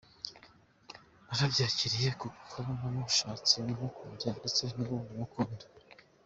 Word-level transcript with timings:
Narabyakiriye 1.25 2.09
kuko 2.21 2.55
namushatse 2.77 3.55
mukunze 3.79 4.27
ndetse 4.37 4.61
nubu 4.69 4.95
ndamukunda. 5.03 5.65